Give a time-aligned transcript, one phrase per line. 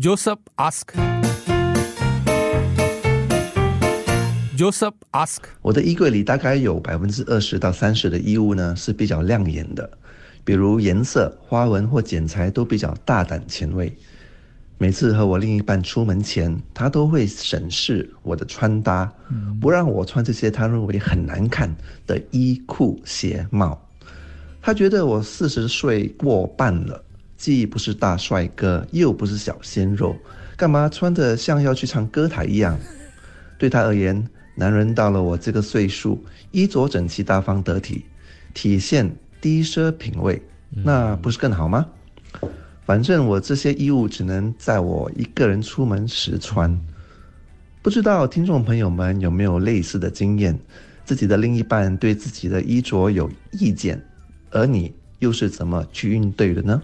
[0.00, 0.94] Joseph ask.
[4.56, 5.42] Joseph ask.
[5.60, 9.90] 我的衣柜里大概有百分之二十到三十的衣物呢是比较亮眼的，
[10.42, 13.94] 比如颜色、花纹或剪裁都比较大胆前卫。
[14.78, 19.12] 每次和我另一半出门前，他都会审视我的穿搭，
[19.60, 21.76] 不让我穿这些他认为很难看
[22.06, 23.78] 的衣裤鞋帽。
[24.62, 27.04] 他觉得我四十岁过半了，
[27.40, 30.14] 既不是大帅哥，又不是小鲜肉，
[30.58, 32.78] 干嘛穿得像要去唱歌台一样？
[33.56, 34.22] 对他而言，
[34.54, 38.04] 男人到了我这个岁数，衣着整齐、大方得体，
[38.52, 41.86] 体现低奢品味，那不是更好吗？
[42.84, 46.78] 反正我这些衣物只能在我一个人出门时穿。
[47.80, 50.58] 不知道听众朋友们有没有类似的经验？
[51.06, 53.98] 自己的另一半对自己的衣着有意见，
[54.50, 56.82] 而你又是怎么去应对的呢？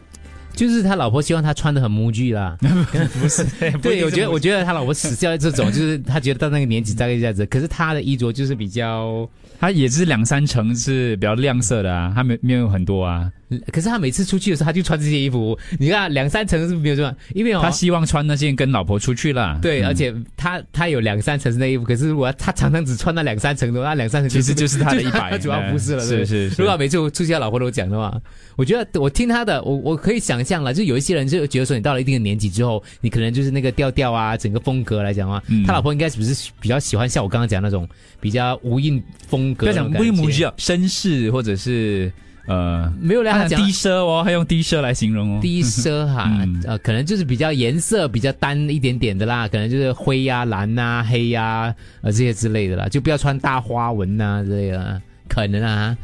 [0.56, 2.56] 就是他老婆希望他穿的很木具啦，
[3.20, 3.44] 不是，
[3.82, 9.28] 对，我觉得我觉得他老婆死掉这种，就是他觉得到那个年纪大概这样子，可是他的衣着就是比较，
[9.60, 13.30] 他也是两三层是比较亮色的啊，他没没有很多啊。
[13.72, 15.56] 可是他每次出去的时候，他就穿这些衣服。
[15.78, 19.58] 你看两三层是没有这样，因为他希望穿那件跟老婆出去了。
[19.62, 26.04] 对，而且他他有两三层是那衣服，可是如果他常常只穿那两三层的，那两三层其实就是他的一百， 主要服饰了。
[26.04, 26.48] 是是。
[26.58, 28.20] 如果每次出去，他老婆都讲的话，
[28.56, 37.88] 我觉得我听他的，我我可以想象了，就有一些人就觉得说，你到了一定的年纪之后，你可能就是那个调调啊，整个风格来讲啊，他老婆应该是不是比较喜欢像我刚刚讲那种
[38.20, 39.68] 比较无印风格？
[39.68, 42.12] 要讲无印模式，绅士或者是。
[42.46, 45.38] 呃，没有两讲低奢哦，还用低奢来形容哦。
[45.42, 46.30] 低奢哈，
[46.64, 55.96] 呃，可能就是比较颜色比较单一点点的啦，可能就是灰呀、蓝呐、黑呀，呃，这些之类的啦，就不要穿大花纹呐之类的，可能啊，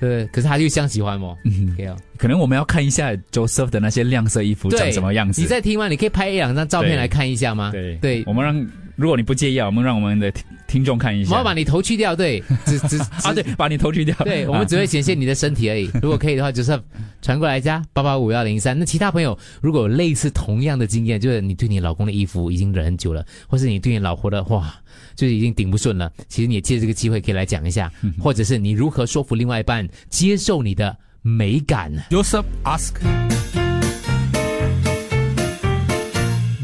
[0.00, 0.24] 对。
[0.26, 1.76] 可是他就像喜欢哦，嗯，
[2.16, 5.40] 可能我们要看一下 Joseph 的那些亮色衣服长什么样子。
[5.40, 5.88] 你在听吗？
[5.88, 7.70] 你可以拍一两张照片来看一下吗？
[7.72, 8.66] 对，对，我们让。
[8.98, 11.30] 如果你不介意啊，我们让我们的听听众看一下。
[11.30, 14.12] 我要把你头去掉，对，只只 啊，对，把你头去掉。
[14.24, 15.88] 对，我们只会显现你的身体而已。
[16.02, 16.76] 如果可以的话，就是
[17.22, 18.76] 传过来加八八五幺零三。
[18.76, 24.74] 那其他朋友如果有类似同样的经验，就是你对你老公的衣服已经忍很久了，或是你对你老婆的哇，
[25.14, 31.92] 就是已经顶不顺了，其实你也借这个机会可以来讲一下，或者是你如何说服另外一半接受你的美感。
[32.10, 32.94] Joseph ask。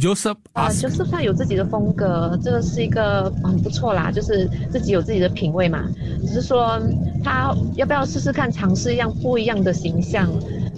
[0.04, 5.78] Joseph 啊，Joseph 他有自己的风格，这个是一个很不错啦，就是自己有自己的品味嘛。
[6.20, 6.78] 只是说
[7.24, 10.28] 他要不要试试看尝试一样不一样的形象？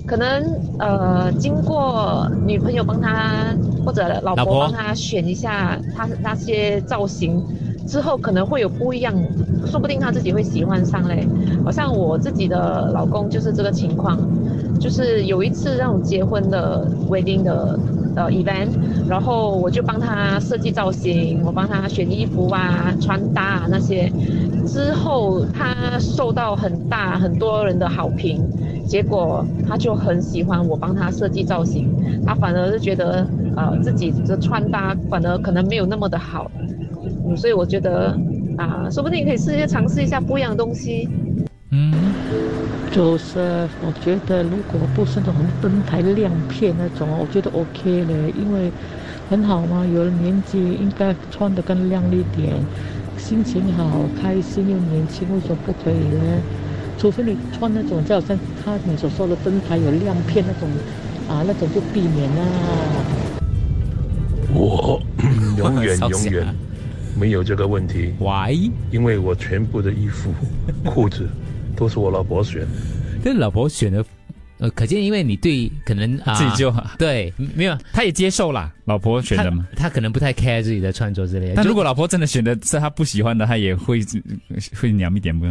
[0.07, 0.45] 可能
[0.79, 3.53] 呃，经过女朋友帮他
[3.85, 7.45] 或者老婆帮他选一下他那些造型
[7.85, 9.13] 之后，可能会有不一样，
[9.67, 11.27] 说不定他自己会喜欢上嘞。
[11.65, 14.17] 好像我自己的老公就是这个情况，
[14.79, 17.77] 就是有一次那种结婚的 wedding 的。
[18.17, 18.71] 呃，event，
[19.07, 24.11] 然后我就帮他设计造型，我帮他选衣服啊、穿搭啊那些，
[24.67, 28.43] 之后他受到很大很多人的好评，
[28.87, 31.95] 结果他就很喜欢我帮他设计造型，
[32.27, 36.51] 他反而是觉得呃自己的穿搭反而可能没有那么的好，
[37.29, 38.19] 嗯，所以我觉得
[38.57, 41.07] 啊，说不定可以试一下尝试一下不一样的东西。
[41.71, 42.15] 嗯，
[42.93, 48.73] 就是我觉得如果不是那种灯台亮片那种，我觉得 OK 嘞，因为
[49.29, 52.55] 很好嘛，有了年纪应该穿得更亮丽点，
[53.19, 56.41] 心情好，开心又年轻，为什么不可以呢？
[56.97, 60.67] 除非你穿那种就好像他你所说的灯台有亮片那种，
[61.29, 62.43] 啊，那种就避免啦。
[64.55, 65.03] 我
[65.59, 66.55] 永远永远
[67.15, 68.71] 没有这个问题，Why？
[68.91, 70.33] 因为我全部的衣服、
[70.83, 71.29] 裤子。
[71.77, 72.67] 都是我老婆选，
[73.23, 74.05] 但老婆选的，
[74.59, 81.55] 呃，可见因为你对可能啊自己就对没有，他也接受了老婆选的嘛，他可能不太 care 自己的穿着之类的。
[81.57, 84.01] 但如果老婆真的选的是他不喜欢的，他也会
[84.75, 85.47] 会娘一点不？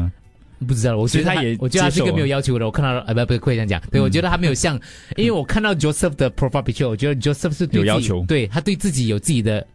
[0.65, 2.65] 不知道，我觉得他也，我觉得他是一个没有要求的。
[2.65, 3.81] 我看到啊，不不，可以这样讲。
[3.91, 4.79] 对，我觉得他没有像，
[5.17, 9.67] 因为我看到 Joseph 的 profile picture，我觉得 Joseph 是有要求，对他对自己有自己的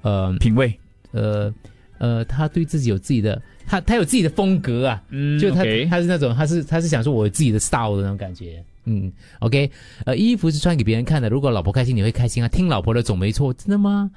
[0.00, 0.76] 呃品味，
[1.12, 1.52] 呃
[1.98, 3.40] 呃，他对自己有自己的。
[3.72, 9.70] 他他有自己的风格啊，嗯就他他是那种他是他是想说我自己的 style 的那种感觉，嗯，OK，
[10.04, 14.10] 呃，衣服是穿给别人看的，如果老婆开心你会开心啊，听老婆的总没错，真的吗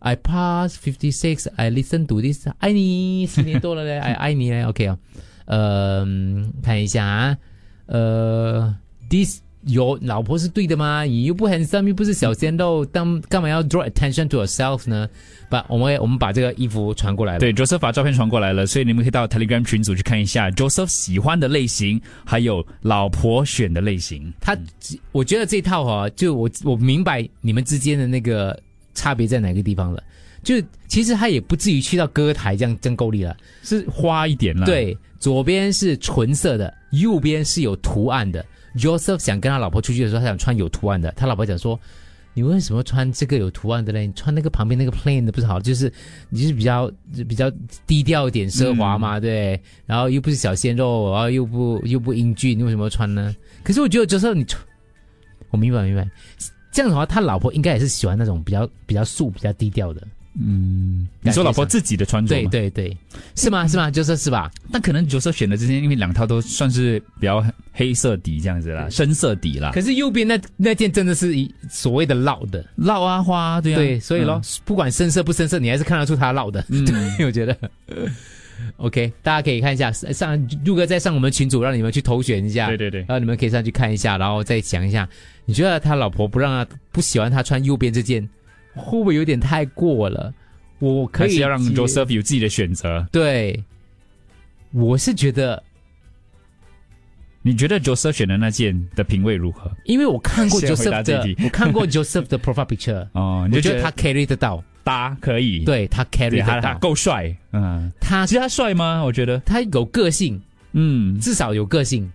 [0.00, 4.98] ？I pass fifty six, I listen to this，爱你十年多了嘞， 爱爱你嘞，OK 啊，
[5.46, 6.06] 呃，
[6.62, 7.38] 看一下啊，
[7.86, 8.76] 呃
[9.08, 9.40] ，this。
[9.68, 11.02] 有老婆是对的吗？
[11.04, 15.08] 你又不很上又不是小鲜肉，当干嘛要 draw attention to yourself 呢？
[15.50, 24.30] 把我们我们把这个衣服传过来了，对，Joseph 把照片传过来了，所以你们可以到 Telegram 群组去看一下 Joseph 喜欢的类型，还有老婆选的类型。
[24.40, 24.56] 他，
[25.12, 28.58] 我觉得这套哈，就我我明白你们之间的那个
[28.94, 30.02] 差别在哪个地方了。
[30.42, 30.54] 就
[30.86, 38.44] 其实他也不至于去到歌台这样真够力了，是花一点了。，对，左边是纯色的，右边是有图案的。
[38.78, 41.10] Joseph 想跟他老婆出去的时候，他想穿有图案的。
[41.12, 41.78] 他老婆讲说
[42.34, 44.06] ：“你为什么穿这个有图案的嘞？
[44.06, 45.60] 你穿那个旁边那个 plain 的不是好？
[45.60, 45.92] 就是
[46.30, 46.90] 你就是比较
[47.28, 47.50] 比较
[47.86, 49.60] 低调一点，奢华嘛，对。
[49.86, 53.34] 然后又不是小鲜肉，然后又不又不英俊，你为什么要穿呢？
[53.64, 54.62] 可是我觉得 Joseph 你穿，
[55.50, 56.08] 我明白明白。
[56.70, 60.06] 这样的话，他老婆应该也是喜欢那种比较比较素、比较低调的。
[60.40, 62.46] 嗯，你说老婆自己的穿着对？
[62.46, 62.96] 对对，
[63.34, 63.66] 是吗？
[63.66, 64.50] 是吗？Joseph 是吧？
[64.68, 76.64] 那可能角色选的这件，因为两套都算是比较黑色底这样子啦，深色底啦，可是右边那那件真的是一所谓的烙的，烙啊花，对啊，对，所以咯，不管深色不深色，你还是看得出它烙的。
[76.68, 76.96] 嗯，对，
[77.26, 77.56] 我觉得。
[78.78, 85.08] OK，大家可以看一下上陆哥再上我们群组，让你们去投选一下，对对对然后你们可以上去看一下，然后再想一下，
[85.44, 88.28] 你觉得他老婆不让他不喜欢他穿右边这件，
[88.78, 90.32] 会不会有点太过了？
[90.78, 93.04] 我可以要让 Joseph 有自己的选择。
[93.10, 93.62] 对，
[94.72, 95.60] 我是觉得，
[97.42, 99.70] 你觉得 Joseph 选的那件的品味如何？
[99.84, 109.02] 因为我看过 Joseph 的我看过 Joseph 的 profile picture， 哦，你就觉得他 carry 得到，搭可以，，对他 carry 得到，够帅，嗯，他其实他帅吗？
[109.02, 110.40] 我觉得，他有个性，
[110.72, 112.08] 嗯，至少有个性，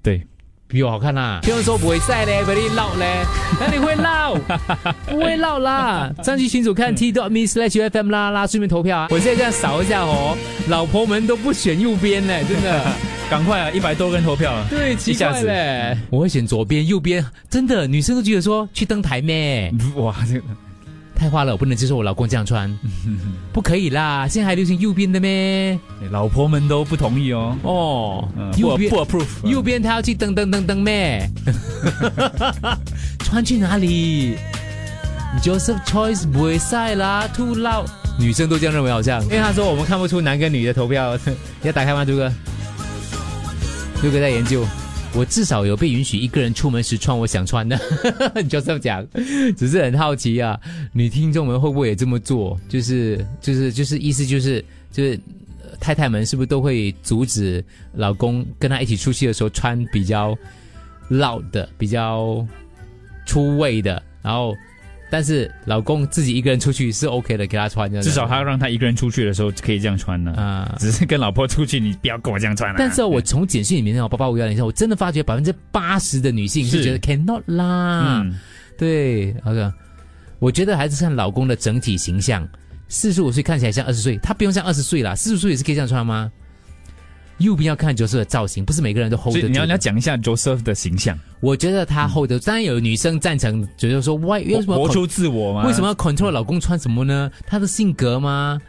[0.00, 0.24] 对，
[0.70, 1.40] 比我好看啦。
[1.42, 3.24] 听说不会晒嘞，不你唠嘞，
[3.58, 4.36] 哪里会老？
[5.08, 6.10] 不会老 啦。
[6.22, 9.08] 上去群主看 t dot me slash fm 啦啦，顺便投票啊。
[9.10, 10.36] 我现在这样扫一下哦，
[10.68, 12.80] 老婆们都不选右边嘞，真的。
[13.30, 15.96] 赶快啊，一百多个人投票啊，对，奇怪嘞。
[16.10, 20.42] 我会选左边，右边真的女生都觉得说去登台咩，哇，这个
[21.20, 22.74] 太花了，我不能接受我老公这样穿，
[23.52, 24.26] 不可以啦。
[24.26, 25.78] 现在还流行右边的咩？
[26.10, 31.28] 老婆们都不同意哦，哦嗯，右边不不 approve，右边他要去噔噔噔噔咩？
[33.22, 34.36] 穿去哪里
[35.42, 37.84] ？Joseph Choice 不会晒啦，too loud。
[38.18, 41.34] 女生都这样认为，好像，因为他说我们看不出男跟女的投票，你
[41.68, 42.32] 要打开吗，朱哥？
[44.00, 44.64] 朱哥在研究。
[45.12, 47.78] 我至少有被允许一个人出门时穿我想穿的
[48.40, 49.06] 你就这么讲，
[49.56, 50.58] 只是很好奇啊，
[50.92, 52.58] 女听众们会不会也这么做？
[52.68, 55.18] 就是就是就是意思就是就是
[55.80, 57.62] 太太们是不是都会阻止
[57.92, 60.36] 老公跟他一起出去的时候穿比较
[61.10, 62.46] loud 的、比较
[63.26, 64.54] 出位的，然后
[65.10, 70.32] 但是老公自己一个人出去是 OK 的，给他穿这样至少他要让他一个人出去的时候可以这样穿呢。
[70.32, 70.76] 啊。
[70.78, 72.76] 只是跟老婆出去，你不要跟我这样穿啊。
[72.78, 78.38] 但是我从简讯里面呢，我八八五幺零上，我真的发觉百分之八十的女性是是觉得 cannot 啦，嗯，
[78.78, 79.70] 对，OK，
[80.38, 82.48] 我觉得还是看老公的整体形象。
[82.88, 86.30] 四十五岁看起来像二十岁，他不用像二十岁啦，四十岁也是可以这样穿吗？
[87.40, 95.66] 右边要看 Joseph 的造型，不是每个人都 hold 得住你要你要讲一下 Joseph 的形象，我觉得他 hold 得住，当然有女生赞成，觉得说，why 为什么活出自我吗？
[95.66, 97.30] 为什么要 control 老公穿什么呢？
[97.46, 98.60] 他的性格吗？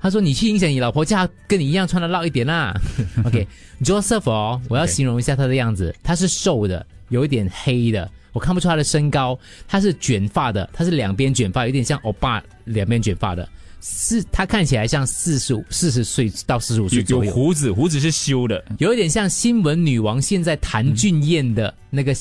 [0.00, 2.74] 他说：“你去影响你老婆，叫她跟你一样穿的辣一点啦。
[3.24, 9.38] ”OK，Joseph 哦，我要形容一下他的样子，他是瘦的，有一点黑的，我看不出他的身高。
[9.66, 13.48] 他是卷发的，他是两边卷发，有点像欧巴两边卷发的，
[13.86, 22.16] 是他看起来像四十五、四十岁到四十五岁有左右，有胡子，胡子是修的，有一点像新闻女王现在谭俊彦的那个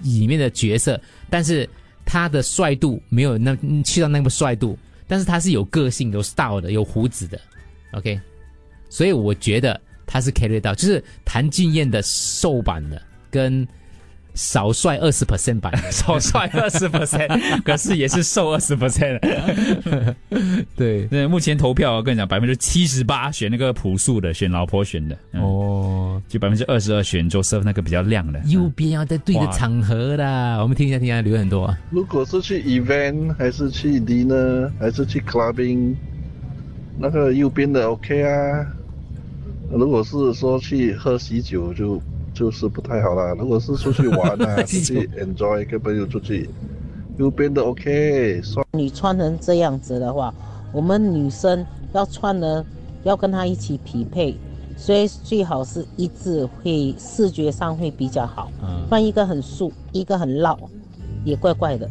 [0.00, 1.00] 里面的角色，
[1.30, 1.68] 但是
[2.04, 7.40] 他的帅度没有那嗯去到那么帅度，但是他是有个性、有 style 的，有胡子的
[7.92, 8.20] ，OK，
[8.90, 13.64] 所以我觉得他是 carry 到，就是谭俊彦的瘦版的跟
[14.34, 19.20] 少帅二十 percent 版， 少帅二十 percent， 可是也是瘦二十 percent。
[20.76, 28.40] 对，那，目前投票我跟你讲，百分之七十八选那个朴素的，选老婆选的，哦，哦，就百分之二十二选 Joseph 那个比较亮的。
[28.46, 31.64] 右边要在对的哇场合啦，我们听一下，听一下，留言很多。
[31.66, 35.94] 啊，如果是去 event 还是去 dinner 还是去 clubbing，
[36.98, 38.66] 那个右边的 OK 啊。
[39.70, 42.00] 如果是说去喝喜酒就
[42.34, 43.32] 就是不太好啦。
[43.38, 46.50] 如果是出去玩啊， 出去 enjoy 跟朋友出去，
[47.16, 50.34] 右边的 OK，帅你穿成这样子的话，
[50.72, 52.64] 我们女生要穿的
[53.04, 54.36] 要跟她一起匹配，
[54.76, 58.50] 所以最好是一致，会视觉上会比较好。
[58.62, 60.58] 嗯不然一个很素，一个很绕，
[61.24, 61.88] 也怪怪的。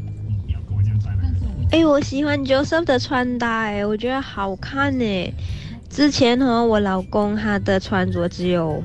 [1.71, 5.33] 哎，我喜欢 Joseph 的穿搭，哎，我觉得好看呢。
[5.89, 8.81] 之前和我老公他的穿着只有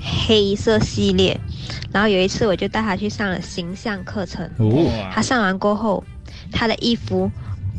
[0.00, 1.38] 黑色系列，
[1.92, 6.04] 然后有一次我就带他去上了形象课程，哦，他上完过后，
[6.52, 7.30] 他的衣服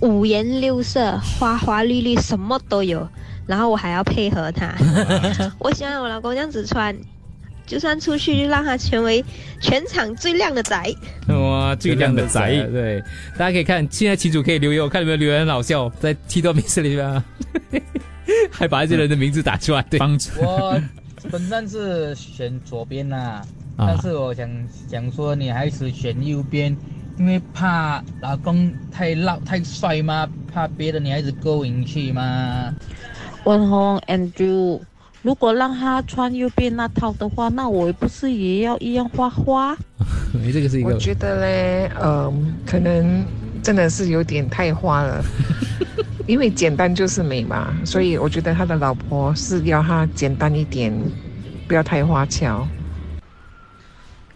[0.02, 3.08] 五颜六色、花花绿绿，什么都有，
[3.46, 4.74] 然后我还要配合他。
[5.60, 6.96] 我喜欢我老公这样子穿，
[7.66, 9.24] 就算出去，就让他成为
[9.62, 10.96] 全场最靓的仔。
[11.28, 12.40] 哇，最靓的仔，
[12.72, 13.02] 对，
[13.38, 17.24] 大家可以看，现在群主可以留言，我看有没有留言很好笑，在 T 多名字里面啊，
[18.52, 20.82] 还把这些人的名字打出来，对，帮我
[21.31, 23.41] 本身是选左边啦，
[23.77, 24.50] 但是我想
[24.89, 26.75] 想说，女孩子选右边，
[27.17, 32.74] 因为怕老公太老太帅嘛，怕别的女孩子勾引去嘛。
[33.43, 34.79] 文红 Andrew，
[35.22, 39.77] 如果让他穿右边那套的话，那我不是也要一样花花？
[40.34, 43.25] 你，这个是一个，我觉得嘞，嗯，可能
[43.62, 45.24] 真的是有点太花了，
[46.27, 50.93] 因为简单就是美嘛，所以我觉得他的老婆是要他简单一点，
[51.67, 52.67] 不要太花俏。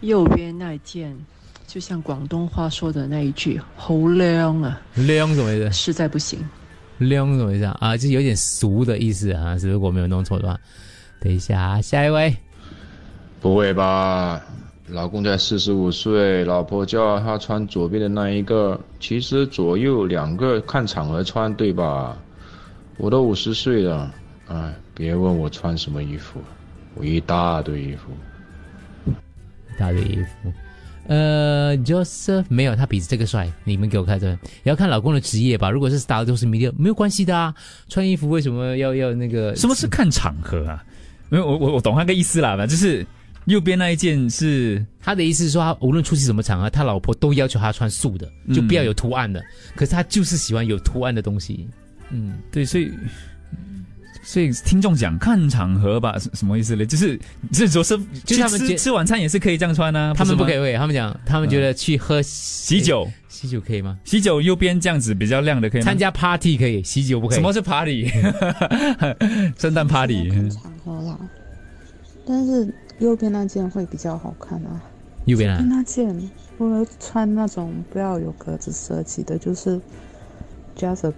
[0.00, 1.14] 右边那一件，
[1.66, 6.38] 就像广东话说的那一句“好亮啊亮什么意思？”，实在不行。
[6.98, 7.76] 亮什么意思啊？
[7.80, 10.58] 啊，就是有点俗的意思啊，是如果没有弄错的话。
[11.20, 12.34] 等一下，下一位，
[13.40, 14.42] 不会吧？
[14.88, 22.16] 老公才四十五岁，老婆叫他穿左边的那一个，其实左右两个看场合穿，对吧？
[22.98, 24.12] 我都五十岁了，
[24.48, 26.40] 哎，别问我穿什么衣服，
[26.94, 28.10] 我一大堆衣服。
[29.06, 30.52] 一大堆衣服。
[31.06, 33.50] 呃，Joseph 没有，他比这个帅。
[33.64, 35.70] 你们给我看这，也要看老公的职业吧。
[35.70, 37.54] 如果是 star 都是 media，没有关系的啊。
[37.88, 39.56] 穿衣服为什么要要那个？
[39.56, 40.84] 什么是看场合啊？
[41.28, 43.04] 没有我我我懂那个意思啦，反正就是
[43.46, 49.42] 右边那一件是他的意思是说，他无论出席什么场合，他老婆都要求他穿素的，就不要有图案的。
[49.74, 51.68] 可是他就是喜欢有图案的东西。
[52.10, 52.92] 嗯，对，所以
[54.22, 56.86] 所以听众讲看场合吧，什什么意思呢？
[56.86, 57.18] 就是
[57.50, 63.98] 就是说是就是他们吃吃晚餐也是可以这样穿啊，他们不可以，他们讲，他们觉得去喝喜酒，喜酒可以吗？
[64.04, 65.84] 喜酒右边这样子比较亮的可以吗？
[65.84, 67.36] 参加 party 可以，喜酒不可以。
[67.36, 68.08] 什么是 party？
[69.58, 70.30] 圣诞 party？
[70.50, 71.18] 场合啦，
[72.24, 74.80] 但是右边那件会比较好看啊。
[75.26, 79.80] 右边啊，那件我穿那种不要有格子设计的，就是
[80.76, 81.12] just a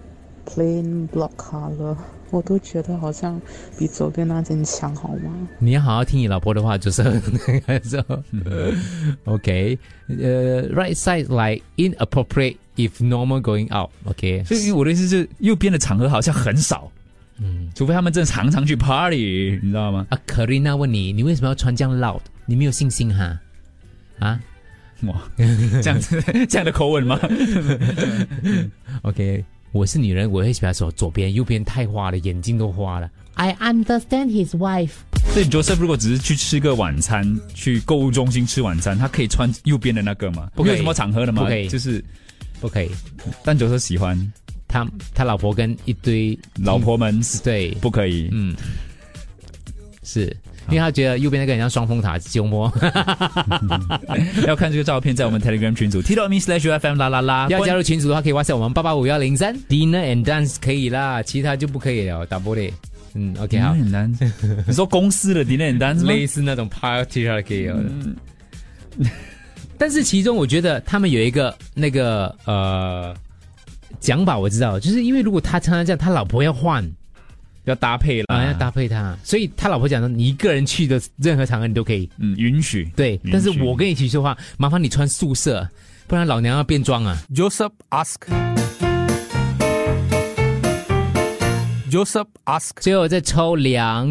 [0.47, 1.97] plain block color，
[2.31, 3.41] 我都觉得好像
[3.79, 5.49] 比左边那件强，好吗？
[5.59, 7.03] 你要好好听你老婆的话，就是
[7.67, 8.23] 那个时候。
[9.33, 13.89] OK，呃、r i g h t side like inappropriate if normal going out。
[14.05, 16.93] OK，所以我的意思是，右边的场合好像很少，
[17.39, 20.07] 嗯，除非他们真的常常去 party，你知道吗？
[20.11, 22.21] 啊，Karina 问你，你为什么要穿这样 loud？
[22.47, 23.39] 你没有信心哈？
[24.19, 24.41] 啊？
[25.03, 27.19] 哇，这样子这样的口吻吗
[29.03, 33.11] OK，我是女人，我会喜欢说左边，右边太花了，眼睛都花了。
[33.35, 34.93] I understand his wife。
[35.33, 40.49] 所以 Joseph 如果只是去吃个晚餐，去购物中心吃晚餐，他可以穿右边的那个吗？
[40.55, 41.43] 不可以没有什么场合的吗？
[41.43, 42.03] 不可以就是
[42.61, 42.91] 不可以。
[43.43, 44.17] 但 Joseph 喜欢
[44.75, 48.57] 他他老婆跟一堆老婆们对不可以，嗯，
[50.03, 50.37] 是
[50.69, 52.73] 因为他觉得右边那个人像双峰塔鸠摩。
[54.49, 57.47] 要看这个照片，在我们 Telegram 群组 t m e slash ufm 啦啦啦。
[57.51, 62.73] 要加入群组的话，可以 WhatsApp 我们八八五幺零三 Dinner and Dance 可以啦，其他就不可以了，打玻璃。
[63.15, 63.75] 嗯，OK 好。
[63.75, 64.13] 很难。
[64.67, 67.91] 你说公司的 dinner and dance 吗类似那种 party 它可以有的。
[69.79, 73.15] 但是其中我觉得他们有一个那个呃
[74.05, 76.89] 讲法，我知道，就是因为如果他常常这样，他老婆要换。
[77.65, 83.19] 要搭配了，啊，要搭配他，所以他老婆讲说，你一个人去的任何场合你都可以，嗯，允许，对。
[83.33, 85.67] 但是我跟你一起说话，麻烦你穿素色，
[86.07, 87.17] 不然老娘要变装啊。
[87.35, 88.54] Joseph ask.
[91.95, 92.73] Joseph ask.
[92.81, 94.05] 最后再抽两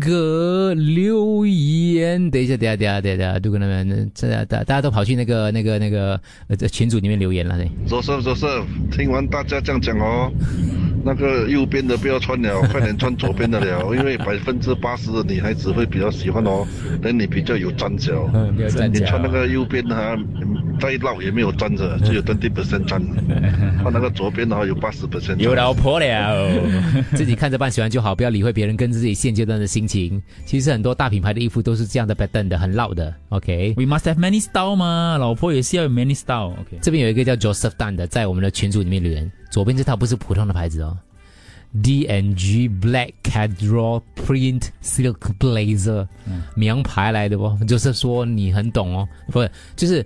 [0.00, 10.32] 个留言，等一下，等一下，等一下，等一下，如果那边这大大家都跑去那个那个那个呃这群组里面留言了，呢说说说说，听完大家这样讲哦，
[11.04, 16.66] 那个右边的不要穿了，快点穿左边的了， 因为百分之八十的女孩子会比较喜欢哦，
[17.02, 18.28] 等你比较有站脚。
[18.34, 20.16] 嗯， 没有站脚你穿那个右边的哈，
[20.80, 23.00] 再绕也没有站着， 只有 twenty percent 站。
[23.82, 25.36] 换那个左边的话有八十 percent。
[25.36, 26.48] 有老婆了，
[27.14, 30.20] 自己看着办，喜欢就好，不要理会别人跟自己现阶段的心情。
[30.44, 33.14] 其实很多大品牌的衣服都是这样的 pattern 的，很老的。
[33.28, 36.52] OK，We must have many style 嘛，老婆也是要有 many style。
[36.52, 40.96] OK，这边有一个叫 Joseph Dan 的，在我们的群组里面留言，左边这套不是普通的牌子哦
[41.82, 46.06] ，D&G Black Cadro Print Silk Blazer，、
[46.54, 47.58] 名牌来的哦。
[47.66, 50.04] 就是说你很懂哦，不是，就是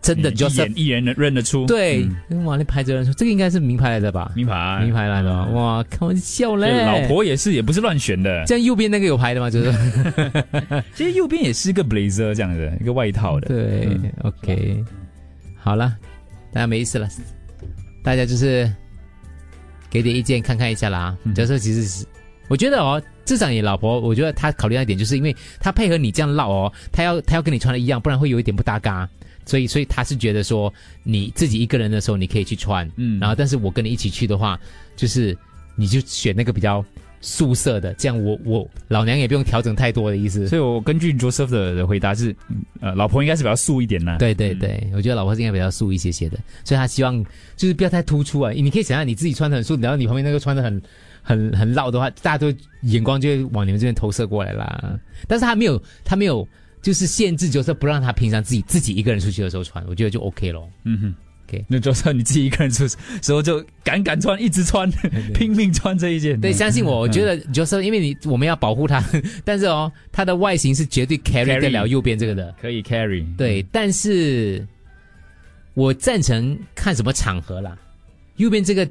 [0.00, 1.66] 真的一 Joseph 眼一眼认认得出。
[1.66, 4.32] 对嗯，哇，那牌子有人说这个应该是名牌来的吧？
[4.34, 6.84] 名牌，名牌来的哦，哇，开玩笑嘞！
[6.84, 8.44] 老婆也是，也不是乱选的。
[8.46, 9.50] 这样右边那个有牌的吗？
[9.50, 9.72] 就是
[10.94, 13.48] 其实右边也是一个 blazer 这样的一个外套的。
[13.48, 14.84] 对、嗯 o k
[15.56, 15.96] 好了，
[16.52, 17.08] 大家没意思了，
[18.08, 18.66] 大家就是
[19.90, 21.14] 给点意见看看一下啦。
[21.24, 22.06] 嗯就是其实是，
[22.48, 29.06] 我觉得哦，至少你老婆，我觉得她考虑到一点，就是因为她配合你这样唠哦，她要她要跟你穿的一样，不然会有一点不搭嘎。
[29.44, 30.72] 所以，所以她是觉得说，
[31.02, 34.58] 你自己一个人的时候你可以去穿，嗯，然后但是我跟你一起去的话，
[34.96, 35.36] 就是
[35.76, 36.82] 你就选那个比较
[37.20, 40.46] 素色的，这样我我老娘也不用调整太多的意思。
[40.48, 42.34] 所以我根据 Joseph 的的回答是，
[42.80, 44.18] 呃，老婆应该是比较素一点啦。
[44.18, 47.24] 对对对，我觉得老婆是应该比较素一些些的，所以他希望
[47.56, 48.50] 就是不要太突出啊。
[48.52, 50.82] 你可以想象你自己穿的很素，然后你旁边那个穿的很
[51.22, 54.98] 很很老的话，大家都眼光就会往你们这边投射过来啦。
[55.26, 56.46] 但是他没有，他没有。
[56.80, 60.70] 就是限制，就是不让他平常自己自己一个人出去的时候穿，我觉得就 OK 咯。
[60.84, 61.14] 嗯哼
[61.48, 64.90] ，OK，那就算你自己一个人出时候就敢敢穿，一直穿，
[65.34, 66.38] 拼命穿这一件。
[66.40, 69.02] 对，相信我，我觉得就是因为你我们要保护他，
[69.44, 73.24] 但是哦，他的外形是绝对 carry 得了右边这个的，可以 carry。
[73.36, 74.66] 对，但是
[75.74, 77.76] 我赞成看什么场合啦，
[78.36, 78.88] 右边这个。